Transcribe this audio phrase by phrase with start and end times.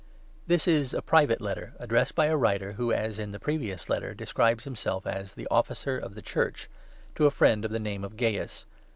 [0.47, 4.15] ]THIS is a private Letter, addressed by a writer, who, as in the previous Letter,
[4.15, 6.67] describes himself as' the Officer of the Church,'
[7.13, 8.65] to a friend of the name of Gaius.